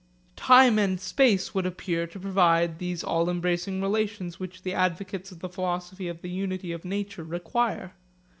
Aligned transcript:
Time 0.35 0.79
and 0.79 0.99
space 0.99 1.53
would 1.53 1.67
appear 1.67 2.07
to 2.07 2.19
provide 2.19 2.79
these 2.79 3.03
all 3.03 3.29
embracing 3.29 3.83
relations 3.83 4.39
which 4.39 4.63
the 4.63 4.73
advocates 4.73 5.31
of 5.31 5.41
the 5.41 5.47
philosophy 5.47 6.07
of 6.07 6.23
the 6.23 6.29
unity 6.31 6.71
of 6.71 6.83
nature 6.83 7.23
require. 7.23 7.93